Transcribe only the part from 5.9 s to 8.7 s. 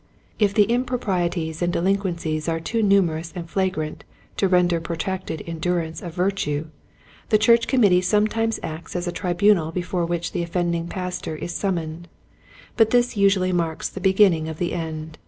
a virtue the church committee sometimes